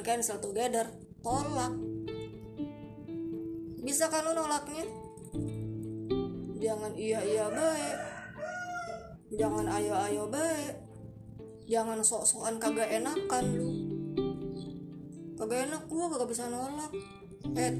diajakin 0.00 0.16
cancel 0.16 0.40
together 0.40 0.86
tolak. 1.20 1.76
Bisa 3.84 4.08
kan 4.08 4.24
lu 4.24 4.32
nolaknya? 4.32 4.84
Jangan 6.56 6.92
iya 6.96 7.20
iya 7.20 7.44
baik. 7.52 7.98
Jangan 9.36 9.68
ayo 9.68 9.92
ayo 10.08 10.24
baik. 10.32 10.74
Jangan 11.68 12.00
sok 12.00 12.24
sokan 12.24 12.56
kagak 12.56 12.88
enakan. 12.88 13.44
Lu 13.60 13.70
kagak 15.36 15.68
enak 15.68 15.84
gua 15.92 16.08
kagak 16.16 16.32
bisa 16.32 16.48
nolak. 16.48 16.92
Eh 17.60 17.72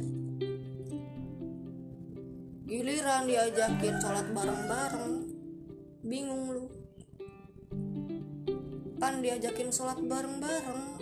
giliran 2.69 3.25
diajakin 3.25 3.97
sholat 3.97 4.29
bareng-bareng. 4.37 5.13
Bingung 6.05 6.45
lu. 6.53 6.65
Pan 9.01 9.25
diajakin 9.25 9.73
sholat 9.73 9.97
bareng-bareng 10.05 11.00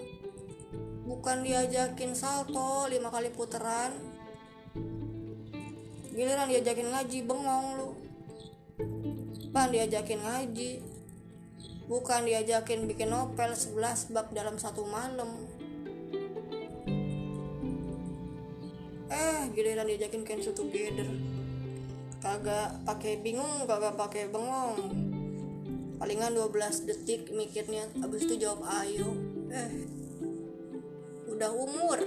bukan 1.09 1.41
diajakin 1.41 2.13
salto 2.13 2.85
lima 2.93 3.09
kali 3.09 3.33
puteran 3.33 3.97
giliran 6.19 6.51
diajakin 6.51 6.91
ngaji 6.91 7.19
bengong 7.31 7.67
lu. 7.79 7.89
Pan 9.55 9.71
diajakin 9.71 10.19
ngaji. 10.19 10.83
Bukan 11.87 12.27
diajakin 12.27 12.91
bikin 12.91 13.15
novel 13.15 13.55
11 13.55 14.11
bab 14.11 14.35
dalam 14.35 14.59
satu 14.59 14.83
malam. 14.83 15.47
Eh 19.15 19.41
giliran 19.55 19.87
diajakin 19.87 20.27
cancel 20.27 20.59
together. 20.59 21.07
Kagak 22.19 22.83
pakai 22.83 23.23
bingung 23.23 23.63
kagak 23.71 23.95
pakai 23.95 24.27
bengong. 24.27 24.75
Palingan 26.03 26.35
12 26.35 26.83
detik 26.83 27.31
mikirnya 27.31 27.87
abis 28.03 28.27
itu 28.27 28.43
jawab 28.43 28.67
ayo. 28.83 29.15
Eh 29.55 29.71
udah 31.29 31.51
umur. 31.53 31.99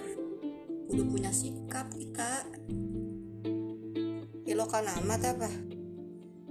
Udah 0.91 1.05
punya 1.07 1.31
sikap 1.31 1.87
kita 1.95 2.43
ilokan 4.43 4.83
amat 4.99 5.21
apa? 5.31 5.49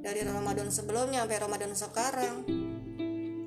Dari 0.01 0.25
Ramadan 0.25 0.73
sebelumnya 0.73 1.29
sampai 1.29 1.39
Ramadan 1.45 1.73
sekarang. 1.77 2.37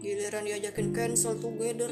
Giliran 0.03 0.45
diajakin 0.45 0.93
cancel 0.93 1.39
together. 1.41 1.89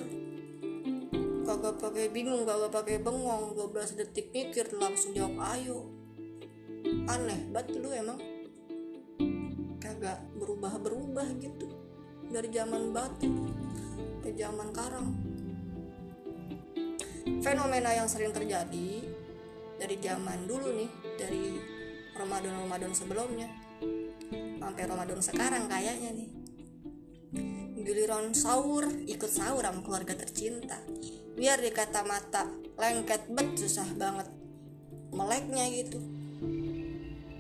Kagak 1.42 1.82
pakai 1.82 2.14
bingung 2.14 2.46
kagak 2.46 2.70
pakai 2.70 3.02
bengong. 3.02 3.58
12 3.58 3.98
detik 3.98 4.30
mikir 4.30 4.70
langsung 4.78 5.18
jawab 5.18 5.42
ayo. 5.58 5.90
Aneh 7.09 7.50
banget 7.50 7.82
lu 7.82 7.90
emang. 7.90 8.22
Kagak 9.82 10.22
berubah-berubah 10.38 11.26
gitu. 11.42 11.74
Dari 12.30 12.48
zaman 12.54 12.94
batu 12.94 13.28
ke 14.22 14.30
zaman 14.38 14.70
karang 14.70 15.20
fenomena 17.42 17.89
yang 17.92 18.06
sering 18.06 18.30
terjadi 18.30 19.02
dari 19.81 19.95
zaman 19.97 20.45
dulu 20.45 20.78
nih 20.78 20.89
dari 21.17 21.58
Ramadan-Ramadan 22.14 22.94
sebelumnya 22.94 23.50
sampai 24.61 24.84
Ramadan 24.86 25.20
sekarang 25.20 25.66
kayaknya 25.66 26.14
nih. 26.14 26.30
Giliran 27.81 28.30
sahur 28.38 28.86
ikut 29.09 29.25
sahur 29.25 29.66
sama 29.66 29.81
keluarga 29.81 30.14
tercinta. 30.14 30.78
Biar 31.34 31.58
dikata 31.58 32.06
mata 32.06 32.45
lengket 32.78 33.25
bet 33.34 33.58
susah 33.58 33.89
banget 33.97 34.30
meleknya 35.09 35.66
gitu. 35.73 35.97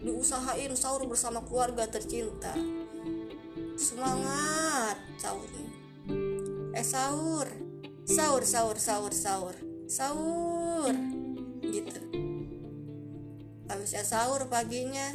Diusahain 0.01 0.73
sahur 0.73 1.05
bersama 1.05 1.45
keluarga 1.45 1.85
tercinta. 1.85 2.57
Semangat 3.77 4.97
sahur 5.21 5.49
eh 6.73 6.85
sahur. 6.85 7.45
Sahur 8.01 8.41
sahur 8.43 8.81
sahur 8.81 9.13
sahur 9.13 9.70
sahur. 9.91 10.95
Gitu. 11.59 11.99
Habisnya 13.67 14.07
sahur 14.07 14.47
paginya 14.47 15.11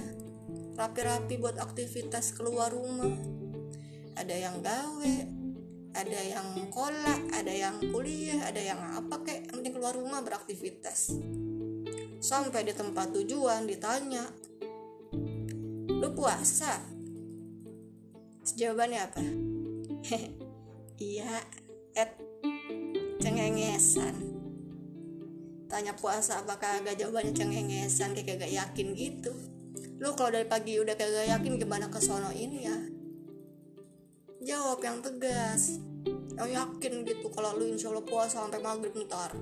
rapi-rapi 0.77 1.41
buat 1.41 1.57
aktivitas 1.57 2.37
keluar 2.37 2.69
rumah. 2.69 3.17
Ada 4.21 4.37
yang 4.37 4.61
gawe 4.61 5.17
ada 5.97 6.21
yang 6.21 6.69
kolak 6.69 7.25
ada 7.33 7.49
yang 7.49 7.81
kuliah 7.89 8.37
ada 8.45 8.61
yang 8.61 8.77
apa 8.77 9.17
kek 9.25 9.49
yang 9.49 9.65
penting 9.65 9.73
keluar 9.73 9.97
rumah 9.97 10.21
beraktivitas. 10.21 11.17
Sampai 12.21 12.69
di 12.69 12.77
tempat 12.77 13.17
tujuan 13.17 13.65
ditanya 13.65 14.29
lu 15.89 16.13
puasa? 16.13 16.85
Jawabannya 18.45 19.01
apa? 19.01 19.21
Iya 20.97 21.45
et 21.93 22.17
cengengesan 23.21 24.36
tanya 25.77 25.93
puasa 25.93 26.41
apakah 26.41 26.81
agak 26.81 26.97
jawabannya 26.97 27.37
cengengesan 27.37 28.17
kayak 28.17 28.41
gak 28.41 28.49
yakin 28.49 28.97
gitu. 28.97 29.29
Lu 30.01 30.17
kalau 30.17 30.33
dari 30.33 30.49
pagi 30.49 30.81
udah 30.81 30.97
kagak 30.97 31.29
yakin 31.29 31.61
gimana 31.61 31.93
ke 31.93 32.01
sono 32.01 32.33
ini 32.33 32.65
ya? 32.65 32.77
Jawab 34.41 34.81
yang 34.81 35.05
tegas 35.05 35.77
yang 36.41 36.49
yakin 36.49 37.05
gitu. 37.05 37.29
Kalau 37.29 37.61
lu 37.61 37.69
insya 37.69 37.93
Allah 37.93 38.09
puasa 38.09 38.41
sampai 38.41 38.57
maghrib 38.65 38.97
ntar. 39.05 39.37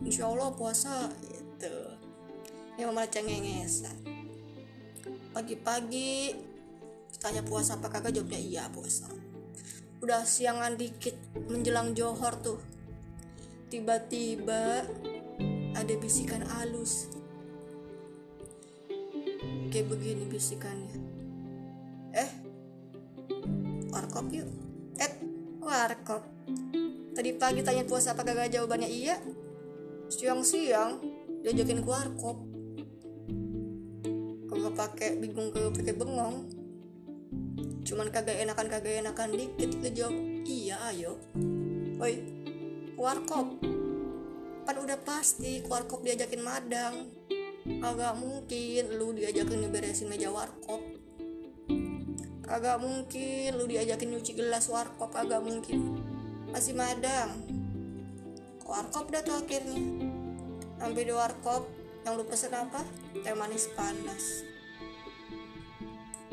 Insya 0.00 0.32
Allah 0.32 0.56
puasa 0.56 1.12
gitu. 1.28 1.76
Yang 2.80 2.88
malah 2.88 3.10
cengengesan. 3.12 3.96
Pagi-pagi 5.36 6.32
tanya 7.20 7.44
puasa 7.44 7.76
apa 7.76 7.92
kagak? 7.92 8.16
Jawabnya 8.16 8.40
iya 8.40 8.64
puasa. 8.72 9.04
Udah 10.00 10.24
siangan 10.24 10.80
dikit 10.80 11.16
menjelang 11.44 11.92
johor 11.92 12.40
tuh. 12.40 12.56
Tiba-tiba 13.68 14.88
ada 15.78 15.94
bisikan 15.94 16.42
halus 16.42 17.06
kayak 19.70 19.94
begini 19.94 20.26
bisikannya. 20.26 20.90
Eh 22.16 22.30
warkop 23.94 24.26
yuk. 24.34 24.48
Eh 24.98 25.12
warkop. 25.62 26.26
Tadi 27.14 27.30
pagi 27.38 27.62
tanya 27.62 27.86
puasa 27.86 28.16
apa 28.16 28.26
kagak 28.26 28.50
jawabannya? 28.50 28.90
Iya. 28.90 29.22
Siang-siang 30.10 30.98
diajakin 31.46 31.84
ke 31.84 31.88
warkop. 31.88 32.42
Kagak 34.50 34.74
pakai 34.74 35.10
bingung 35.20 35.54
kagak 35.54 35.78
pakai 35.78 35.94
bengong? 35.94 36.36
Cuman 37.86 38.10
kagak 38.10 38.40
enakan 38.40 38.66
kagak 38.66 38.98
enakan 38.98 39.30
dikit 39.36 39.70
lu 39.78 39.90
jawab 39.94 40.16
iya 40.42 40.76
ayo. 40.90 41.22
Woi 42.02 42.18
warkop 42.98 43.77
kan 44.68 44.76
udah 44.84 45.00
pasti 45.00 45.64
warkop 45.64 46.04
diajakin 46.04 46.44
madang. 46.44 47.08
Agak 47.80 48.20
mungkin 48.20 49.00
lu 49.00 49.16
diajakin 49.16 49.64
ngeberesin 49.64 50.12
meja 50.12 50.28
warkop. 50.28 50.84
Agak 52.44 52.76
mungkin 52.76 53.56
lu 53.56 53.64
diajakin 53.64 54.12
nyuci 54.12 54.36
gelas 54.36 54.68
warkop 54.68 55.16
agak 55.16 55.40
mungkin. 55.40 56.04
Masih 56.52 56.76
madang. 56.76 57.48
Warkop 58.68 59.08
dah 59.08 59.24
tuh 59.24 59.40
akhirnya. 59.40 59.80
Sampai 60.76 61.08
di 61.08 61.16
warkop 61.16 61.64
yang 62.04 62.20
lu 62.20 62.28
pesen 62.28 62.52
apa? 62.52 62.84
Teh 63.24 63.32
manis 63.32 63.72
panas. 63.72 64.44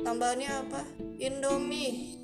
Tambahannya 0.04 0.50
apa? 0.52 0.84
Indomie. 1.24 2.20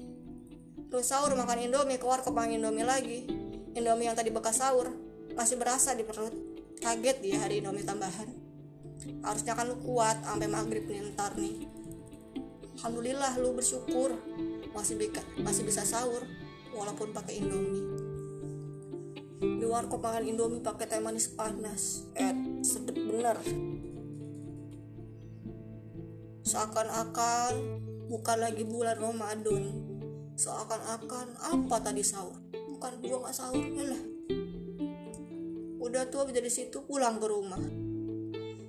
Lu 0.91 0.99
sahur 0.99 1.31
makan 1.39 1.71
indomie 1.71 1.95
ke 1.95 2.03
makan 2.03 2.59
indomie 2.59 2.83
lagi. 2.83 3.31
Indomie 3.79 4.11
yang 4.11 4.19
tadi 4.19 4.27
bekas 4.27 4.59
sahur 4.59 5.10
masih 5.35 5.55
berasa 5.57 5.95
di 5.95 6.03
perut. 6.03 6.33
Kaget 6.81 7.17
dia 7.21 7.37
hari 7.37 7.61
indomie 7.61 7.85
tambahan. 7.85 8.29
Harusnya 9.21 9.53
kan 9.53 9.69
lu 9.69 9.77
kuat 9.81 10.21
sampai 10.25 10.49
maghrib 10.49 10.85
nih 10.89 11.13
ntar 11.13 11.37
nih. 11.37 11.69
Alhamdulillah 12.81 13.37
lu 13.37 13.53
bersyukur. 13.53 14.17
Masih 14.73 14.97
bisa 14.97 15.21
masih 15.41 15.63
bisa 15.67 15.85
sahur 15.85 16.25
walaupun 16.73 17.13
pakai 17.13 17.37
indomie. 17.37 17.85
Di 19.41 19.65
warkop 19.65 20.01
makan 20.01 20.25
indomie 20.25 20.61
pakai 20.61 20.89
teh 20.89 21.01
manis 21.01 21.29
panas. 21.29 22.09
Eh 22.17 22.33
sedep 22.65 22.97
bener. 22.97 23.37
Seakan-akan 26.41 27.53
bukan 28.09 28.37
lagi 28.41 28.65
bulan 28.65 28.97
Ramadan. 28.97 29.63
Seakan-akan 30.33 31.37
apa 31.37 31.75
tadi 31.77 32.01
sahur? 32.01 32.41
Bukan 32.51 32.97
gua 33.05 33.29
nggak 33.29 33.37
sahur 33.37 33.61
lah 33.61 34.10
udah 35.91 36.07
tuh 36.07 36.31
dari 36.31 36.47
situ 36.47 36.87
pulang 36.87 37.19
ke 37.19 37.27
rumah. 37.27 37.59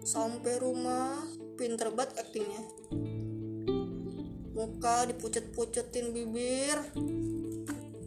Sampai 0.03 0.59
rumah 0.59 1.23
pinter 1.55 1.95
banget 1.95 2.19
aktingnya. 2.19 2.67
Muka 4.59 5.07
dipucet-pucetin 5.07 6.11
bibir 6.11 6.83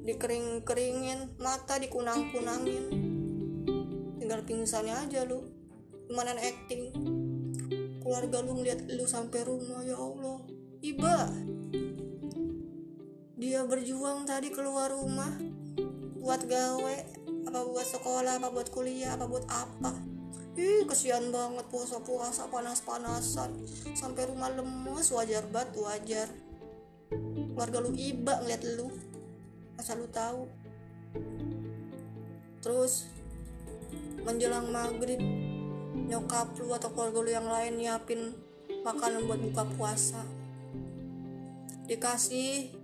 dikering-keringin 0.03 1.31
mata 1.39 1.79
dikunang-kunangin. 1.79 2.91
Tinggal 4.19 4.43
pingsannya 4.43 5.07
aja 5.07 5.23
lu. 5.23 5.47
Gimana 6.11 6.35
acting. 6.35 6.91
Keluarga 8.03 8.43
lu 8.43 8.59
ngeliat 8.59 8.83
lu 8.99 9.07
sampai 9.07 9.47
rumah 9.47 9.79
ya 9.87 9.95
Allah. 9.95 10.43
Iba. 10.83 11.31
Dia 13.39 13.63
berjuang 13.63 14.27
tadi 14.27 14.51
keluar 14.51 14.91
rumah 14.91 15.31
buat 16.19 16.43
gawe 16.43 17.24
apa 17.55 17.71
buat 17.71 17.87
sekolah 17.87 18.35
apa 18.35 18.51
buat 18.51 18.67
kuliah 18.67 19.15
apa 19.15 19.31
buat 19.31 19.47
apa. 19.47 19.95
Ih 20.59 20.83
kesian 20.91 21.31
banget 21.31 21.63
puasa-puasa 21.71 22.51
panas-panasan. 22.51 23.55
Sampai 23.95 24.27
rumah 24.27 24.51
lemes 24.51 25.07
wajar 25.15 25.47
banget 25.47 25.79
wajar. 25.79 26.27
Keluarga 27.55 27.79
lu 27.79 27.95
iba 27.95 28.43
ngeliat 28.43 28.59
lu 28.75 28.91
asal 29.79 30.03
lu 30.03 30.11
tahu. 30.11 30.51
Terus 32.59 33.07
menjelang 34.27 34.67
maghrib 34.67 35.23
nyokap 36.11 36.59
lu 36.59 36.75
atau 36.75 36.91
keluarga 36.91 37.19
lu 37.23 37.31
yang 37.31 37.47
lain 37.47 37.79
nyiapin 37.79 38.35
makanan 38.83 39.31
buat 39.31 39.39
buka 39.39 39.63
puasa. 39.79 40.27
Dikasih 41.87 42.75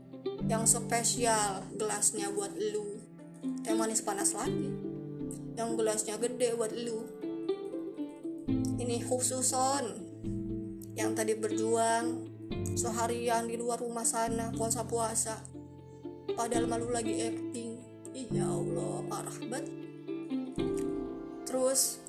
yang 0.48 0.64
spesial 0.64 1.60
gelasnya 1.76 2.32
buat 2.32 2.56
lu 2.56 3.00
teh 3.62 3.78
manis 3.78 4.02
panas 4.02 4.34
lagi. 4.34 4.74
Yang 5.54 5.69
gelasnya 5.78 6.16
gede 6.18 6.58
buat 6.58 6.74
lu. 6.74 7.06
Ini 8.81 9.06
khususon 9.06 9.86
yang 10.98 11.13
tadi 11.13 11.38
berjuang 11.38 12.28
seharian 12.74 13.46
di 13.46 13.56
luar 13.56 13.80
rumah 13.80 14.04
sana 14.04 14.50
puasa-puasa 14.58 15.38
padahal 16.34 16.66
malu 16.66 16.90
lagi 16.90 17.22
acting. 17.22 17.72
Ih 18.12 18.28
ya 18.34 18.50
Allah 18.50 19.06
parah 19.08 19.38
banget. 19.48 19.66
Terus 21.46 22.02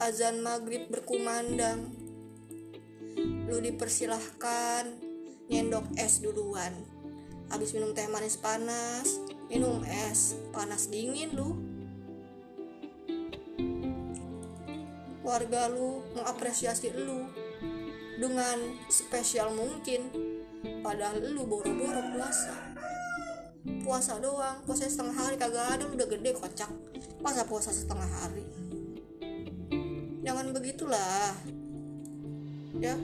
azan 0.00 0.40
maghrib 0.40 0.88
berkumandang. 0.88 1.92
Lu 3.48 3.58
dipersilahkan 3.60 4.88
nyendok 5.52 5.86
es 6.00 6.24
duluan. 6.24 6.72
Habis 7.48 7.72
minum 7.76 7.96
teh 7.96 8.08
manis 8.08 8.36
panas 8.36 9.20
minum 9.48 9.80
es 9.84 10.36
panas 10.52 10.92
dingin 10.92 11.32
lu. 11.32 11.56
Warga 15.24 15.68
lu 15.72 16.04
mengapresiasi 16.16 16.92
lu 16.92 17.28
dengan 18.20 18.60
spesial 18.92 19.52
mungkin. 19.56 20.08
Padahal 20.84 21.20
lu 21.24 21.48
boro-boro 21.48 22.00
puasa. 22.16 22.54
Puasa 23.84 24.16
doang 24.20 24.64
puasa 24.64 24.88
setengah 24.88 25.16
hari 25.16 25.36
kagak 25.36 25.80
ada 25.80 25.84
udah 25.88 26.06
gede 26.08 26.36
kocak. 26.36 26.70
Masa 27.24 27.44
puasa 27.44 27.72
setengah 27.72 28.08
hari? 28.20 28.44
Jangan 30.24 30.52
begitulah. 30.52 31.32
Ya. 32.80 32.96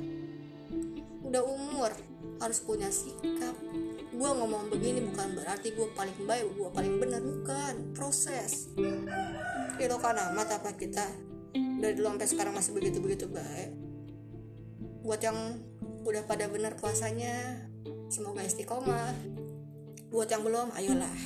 Udah 1.24 1.40
umur 1.40 1.92
harus 2.40 2.60
punya 2.60 2.92
sikap 2.92 3.56
gue 4.14 4.30
ngomong 4.30 4.70
begini 4.70 5.02
bukan 5.10 5.34
berarti 5.34 5.74
gue 5.74 5.90
paling 5.90 6.18
baik 6.22 6.46
gue 6.54 6.70
paling 6.70 6.94
benar 7.02 7.20
bukan. 7.20 7.74
Proses. 7.98 8.70
Itu 9.74 9.96
kan 9.98 10.16
amat 10.32 10.62
apa 10.62 10.70
kita 10.78 11.02
dari 11.54 11.98
dulu 11.98 12.14
sampai 12.14 12.28
sekarang 12.30 12.54
masih 12.54 12.72
begitu 12.78 13.02
begitu 13.02 13.26
baik. 13.26 13.74
Buat 15.02 15.20
yang 15.20 15.38
udah 16.06 16.22
pada 16.24 16.46
benar 16.46 16.78
puasanya 16.78 17.66
semoga 18.06 18.46
istiqomah. 18.46 19.12
Buat 20.14 20.30
yang 20.30 20.46
belum 20.46 20.70
ayolah. 20.78 21.18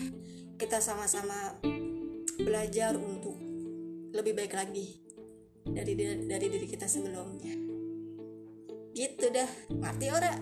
Kita 0.56 0.80
sama-sama 0.80 1.60
belajar 2.40 2.96
untuk 2.96 3.36
lebih 4.16 4.32
baik 4.32 4.56
lagi 4.56 5.04
dari 5.62 5.92
dari 6.24 6.46
diri 6.48 6.66
kita 6.66 6.88
sebelumnya. 6.88 7.52
Gitu 8.96 9.28
dah. 9.28 9.50
Ngerti 9.76 10.06
ora 10.08 10.32